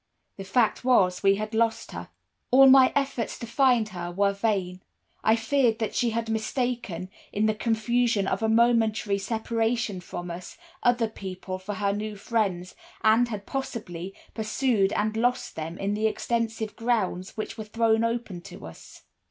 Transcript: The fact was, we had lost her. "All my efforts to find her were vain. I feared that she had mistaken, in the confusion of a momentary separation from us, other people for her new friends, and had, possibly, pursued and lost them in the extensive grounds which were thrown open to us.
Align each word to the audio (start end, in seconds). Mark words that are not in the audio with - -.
The 0.37 0.43
fact 0.43 0.83
was, 0.83 1.21
we 1.21 1.35
had 1.35 1.53
lost 1.53 1.91
her. 1.91 2.09
"All 2.49 2.65
my 2.67 2.91
efforts 2.95 3.37
to 3.37 3.45
find 3.45 3.89
her 3.89 4.09
were 4.11 4.33
vain. 4.33 4.81
I 5.23 5.35
feared 5.35 5.77
that 5.77 5.93
she 5.93 6.09
had 6.09 6.27
mistaken, 6.27 7.07
in 7.31 7.45
the 7.45 7.53
confusion 7.53 8.25
of 8.25 8.41
a 8.41 8.49
momentary 8.49 9.19
separation 9.19 10.01
from 10.01 10.31
us, 10.31 10.57
other 10.81 11.07
people 11.07 11.59
for 11.59 11.75
her 11.75 11.93
new 11.93 12.15
friends, 12.15 12.73
and 13.03 13.27
had, 13.27 13.45
possibly, 13.45 14.15
pursued 14.33 14.91
and 14.93 15.15
lost 15.15 15.55
them 15.55 15.77
in 15.77 15.93
the 15.93 16.07
extensive 16.07 16.75
grounds 16.75 17.37
which 17.37 17.55
were 17.55 17.63
thrown 17.65 18.03
open 18.03 18.41
to 18.41 18.65
us. 18.65 19.03